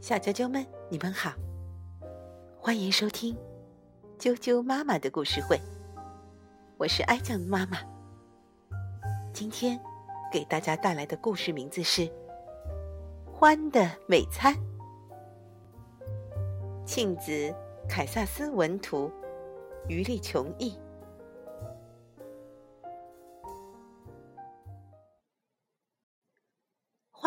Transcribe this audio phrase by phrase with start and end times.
[0.00, 1.32] 小啾啾们，你们好，
[2.58, 3.36] 欢迎收听
[4.18, 5.60] 啾啾妈妈的故事会。
[6.78, 7.78] 我是爱酱妈妈，
[9.32, 9.78] 今天
[10.32, 12.02] 给大家带来的故事名字是
[13.26, 14.54] 《欢的美餐》。
[16.86, 17.54] 庆子
[17.88, 19.10] 凯萨斯文图，
[19.88, 20.78] 余力琼译。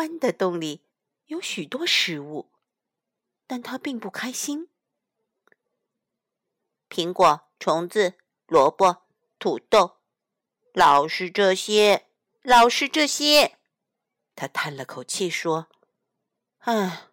[0.02, 0.82] 欢的洞里
[1.26, 2.50] 有许多食物。
[3.46, 4.68] 但他并不开心。
[6.88, 8.14] 苹果、虫子、
[8.46, 9.04] 萝卜、
[9.38, 9.98] 土豆，
[10.72, 12.08] 老是这些，
[12.42, 13.58] 老是这些。
[14.34, 15.68] 他叹了口气说
[16.66, 17.10] ：“唉，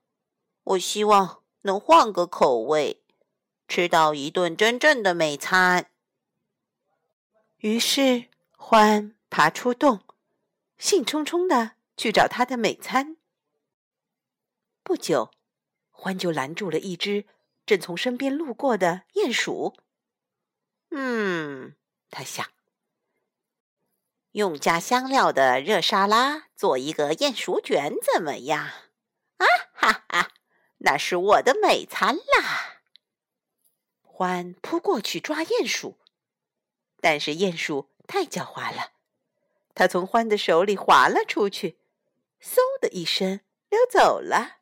[0.63, 3.03] 我希望能换个口味，
[3.67, 5.91] 吃到一顿真正的美餐。”
[7.57, 9.99] 于是，欢爬出洞，
[10.79, 13.17] 兴冲冲的去找他的美餐。
[14.83, 15.31] 不久。
[16.01, 17.25] 欢就拦住了一只
[17.65, 19.75] 正从身边路过的鼹鼠。
[20.91, 21.75] 嗯，
[22.09, 22.47] 他想，
[24.31, 28.63] 用加香料的热沙拉做一个鼹鼠卷怎么样？
[28.63, 30.31] 啊哈哈，
[30.77, 32.79] 那是我的美餐啦！
[34.01, 35.99] 欢扑过去抓鼹鼠，
[37.01, 38.93] 但是鼹鼠太狡猾了，
[39.75, 41.78] 它从欢的手里滑了出去，
[42.41, 44.57] 嗖的一声溜走了。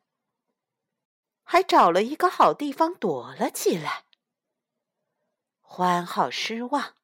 [1.44, 4.04] 还找了一个好地方躲了起来。
[5.60, 6.94] 欢好失望，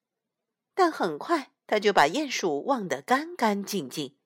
[0.75, 4.17] 但很快他就把鼹鼠忘得干干净净，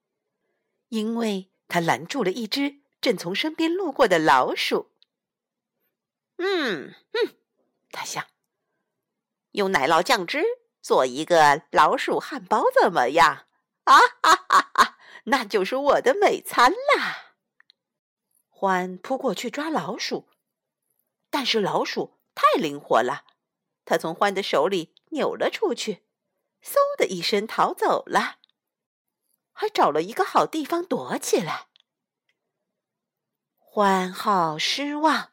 [0.89, 4.91] 因为他拦住了一只正从身边路过的老鼠。
[6.37, 7.37] 嗯嗯，
[7.91, 8.25] 他想，
[9.53, 10.43] 用奶酪酱汁
[10.81, 13.47] 做一个老鼠汉堡怎么样？
[13.85, 17.35] 啊哈哈哈，那就是我的美餐啦！
[18.49, 20.29] 欢扑过去抓老鼠，
[21.31, 23.25] 但是老鼠太灵活了，
[23.85, 26.05] 它从欢的手里扭了出去，
[26.63, 28.39] 嗖的一声逃走了，
[29.53, 31.69] 还找了一个好地方躲起来。
[33.59, 35.31] 欢好失望，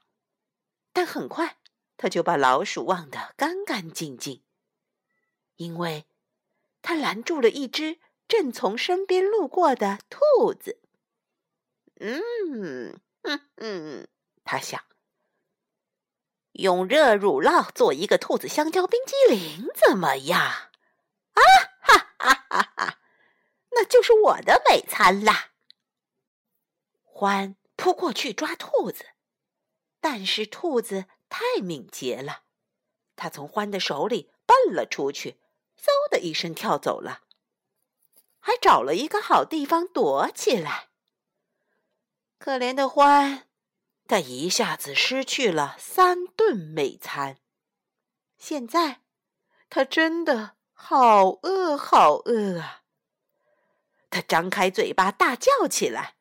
[0.94, 1.58] 但很快
[1.98, 4.44] 他就把老鼠忘得干干净净，
[5.56, 6.06] 因为
[6.84, 10.80] 他拦住了一只正从身边路过的兔子。
[12.00, 13.00] 嗯。
[13.28, 14.08] 嗯嗯，
[14.44, 14.84] 他想
[16.52, 20.40] 用热乳酪做一个兔子香蕉冰激凌怎么样？
[20.40, 21.42] 啊
[21.82, 23.00] 哈哈哈哈！
[23.72, 25.54] 那就是我的美餐啦！
[27.04, 29.08] 欢扑过去抓兔子，
[30.00, 32.44] 但是兔子太敏捷了，
[33.16, 35.40] 它从欢的手里蹦了出去，
[35.76, 37.24] 嗖的一声跳走了，
[38.46, 40.90] 还找了一个好地方躲起来。
[42.38, 43.48] 可怜的欢，
[44.08, 47.40] 他一下子失去了三顿美餐。
[48.38, 49.02] 现在，
[49.68, 52.84] 他真的好饿，好饿啊！
[54.12, 56.14] 他张开嘴巴大叫起来：“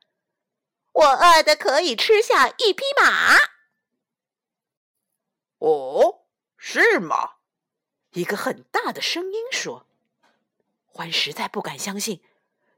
[0.92, 3.36] 我饿的可以吃下一匹马！”
[5.60, 6.24] 哦，
[6.56, 7.32] 是吗？
[8.12, 9.86] 一个很大的声音说
[10.94, 12.22] ：“欢实在不敢相信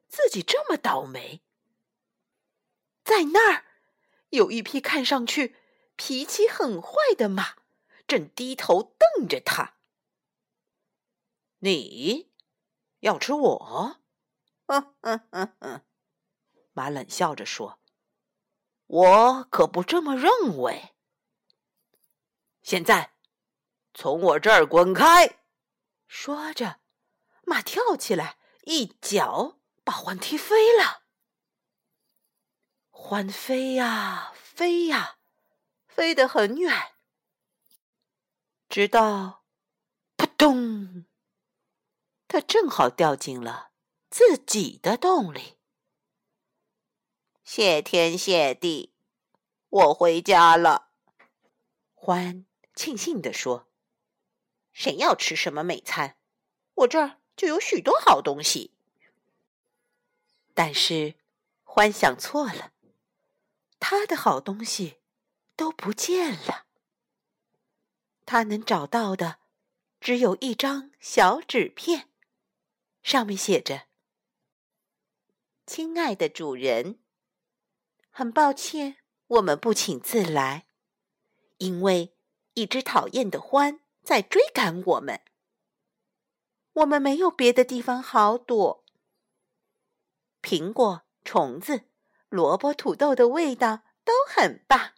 [0.08, 1.42] 自己这么倒霉。”
[3.04, 3.64] 在那儿，
[4.30, 5.54] 有一匹看上去
[5.96, 7.56] 脾气很坏的马，
[8.08, 9.76] 正低头瞪着他。
[11.58, 12.32] 你
[13.00, 14.00] 要吃我？
[14.66, 15.82] 哼哼哼哼，
[16.72, 17.78] 马冷笑着说
[18.86, 20.94] ：“我可不这么认为。
[22.62, 23.12] 现在，
[23.94, 25.38] 从我这儿滚开！”
[26.08, 26.80] 说着，
[27.46, 31.04] 马跳起来，一脚把獾踢飞了。
[32.90, 35.18] 獾飞呀飞呀，
[35.86, 36.94] 飞得很远，
[38.68, 39.44] 直到
[40.16, 41.06] 扑通，
[42.26, 43.70] 它正好掉进了
[44.10, 45.56] 自己的洞里。
[47.44, 48.92] 谢天谢地，
[49.68, 50.90] 我回家了。
[51.94, 52.44] 欢
[52.74, 53.70] 庆幸地说
[54.72, 56.18] ：“谁要吃什么美餐，
[56.74, 58.72] 我这儿就有许多好东西。”
[60.54, 61.14] 但是
[61.62, 62.72] 欢想错了。
[63.78, 64.96] 他的好东西
[65.54, 66.66] 都不见了，
[68.24, 69.38] 他能找到的
[70.00, 72.08] 只有一张小纸片，
[73.02, 73.86] 上面写着
[75.66, 76.98] ：“亲爱的主人，
[78.10, 78.96] 很抱歉，
[79.26, 80.66] 我们不请自来，
[81.58, 82.16] 因为
[82.54, 85.20] 一只讨厌的獾在追赶我们，
[86.76, 88.84] 我们没有别的地方好躲。
[90.40, 91.88] 苹果、虫子。”
[92.28, 94.94] 萝卜、土豆的味道都很棒。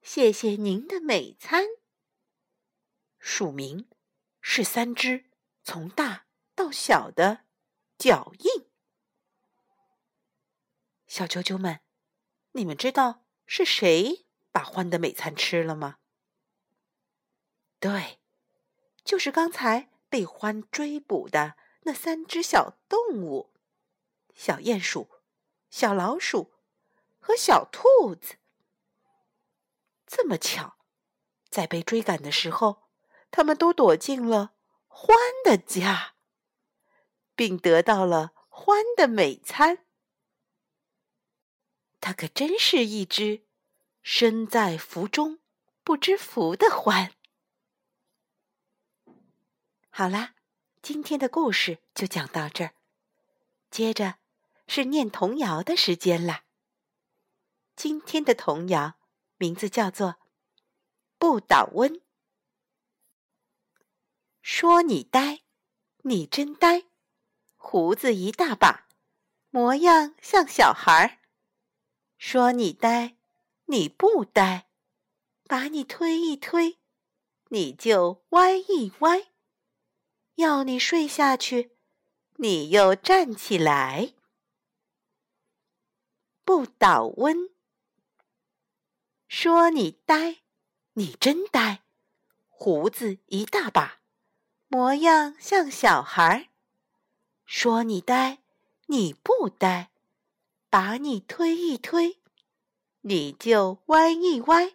[0.00, 1.66] 谢谢您的美餐。
[3.18, 3.90] 署名
[4.40, 5.28] 是三只
[5.64, 7.46] 从大到小的
[7.98, 8.70] 脚印。
[11.08, 11.80] 小啾啾们，
[12.52, 15.98] 你们知道是谁把欢的美餐吃了吗？
[17.80, 18.20] 对，
[19.04, 23.52] 就是刚才被獾追捕的那三只小动物：
[24.34, 25.10] 小鼹鼠、
[25.70, 26.54] 小老鼠
[27.18, 28.36] 和小兔子。
[30.06, 30.78] 这么巧，
[31.50, 32.84] 在被追赶的时候，
[33.30, 34.54] 他们都躲进了
[34.88, 35.14] 獾
[35.44, 36.14] 的家，
[37.34, 39.84] 并得到了欢的美餐。
[42.00, 43.46] 它可真是一只
[44.00, 45.40] 身在福中
[45.82, 47.15] 不知福的獾。
[49.98, 50.34] 好啦，
[50.82, 52.74] 今天的故事就讲到这儿。
[53.70, 54.16] 接着
[54.68, 56.44] 是念童谣的时间啦。
[57.74, 58.98] 今天的童谣
[59.38, 60.08] 名字叫做
[61.16, 61.88] 《不倒翁》。
[64.42, 65.40] 说你呆，
[66.02, 66.84] 你真呆，
[67.56, 68.88] 胡子一大把，
[69.48, 71.20] 模样像小孩儿。
[72.18, 73.16] 说你呆，
[73.64, 74.68] 你不呆，
[75.44, 76.80] 把你推一推，
[77.48, 79.28] 你就歪一歪。
[80.36, 81.72] 要你睡下去，
[82.36, 84.12] 你又站起来，
[86.44, 87.48] 不倒翁。
[89.28, 90.42] 说你呆，
[90.92, 91.82] 你真呆，
[92.48, 94.00] 胡子一大把，
[94.68, 96.50] 模样像小孩。
[97.46, 98.42] 说你呆，
[98.88, 99.90] 你不呆，
[100.68, 102.18] 把你推一推，
[103.00, 104.74] 你就歪一歪。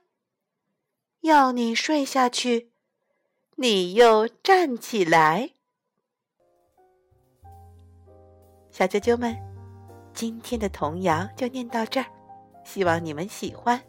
[1.20, 2.71] 要你睡下去。
[3.62, 5.52] 你又站起来，
[8.72, 9.38] 小啾啾们，
[10.16, 12.08] 今天的童谣就念到这儿，
[12.66, 13.80] 希望你们喜欢。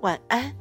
[0.00, 0.56] 晚安。